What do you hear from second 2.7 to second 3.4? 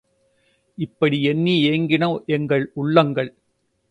உள்ளங்கள்.